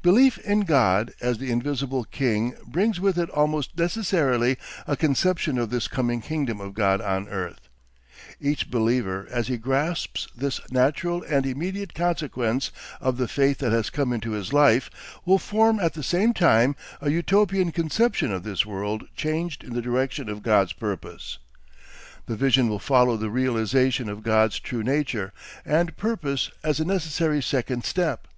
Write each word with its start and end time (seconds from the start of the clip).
Belief 0.00 0.38
in 0.38 0.60
God 0.60 1.12
as 1.20 1.36
the 1.36 1.50
Invisible 1.50 2.04
King 2.04 2.54
brings 2.66 3.00
with 3.00 3.18
it 3.18 3.28
almost 3.28 3.76
necessarily 3.76 4.56
a 4.86 4.96
conception 4.96 5.58
of 5.58 5.68
this 5.68 5.88
coming 5.88 6.22
kingdom 6.22 6.58
of 6.58 6.72
God 6.72 7.02
on 7.02 7.28
earth. 7.28 7.68
Each 8.40 8.70
believer 8.70 9.26
as 9.30 9.48
he 9.48 9.58
grasps 9.58 10.26
this 10.34 10.58
natural 10.72 11.22
and 11.24 11.44
immediate 11.44 11.92
consequence 11.92 12.70
of 12.98 13.18
the 13.18 13.28
faith 13.28 13.58
that 13.58 13.72
has 13.72 13.90
come 13.90 14.10
into 14.10 14.30
his 14.30 14.54
life 14.54 14.88
will 15.26 15.36
form 15.38 15.78
at 15.80 15.92
the 15.92 16.02
same 16.02 16.32
time 16.32 16.74
a 17.02 17.10
Utopian 17.10 17.70
conception 17.70 18.32
of 18.32 18.44
this 18.44 18.64
world 18.64 19.04
changed 19.16 19.62
in 19.62 19.74
the 19.74 19.82
direction 19.82 20.30
of 20.30 20.42
God's 20.42 20.72
purpose. 20.72 21.36
The 22.24 22.36
vision 22.36 22.70
will 22.70 22.78
follow 22.78 23.18
the 23.18 23.28
realisation 23.28 24.08
of 24.08 24.22
God's 24.22 24.58
true 24.58 24.82
nature 24.82 25.34
and 25.66 25.94
purpose 25.98 26.50
as 26.64 26.80
a 26.80 26.86
necessary 26.86 27.42
second 27.42 27.84
step. 27.84 28.28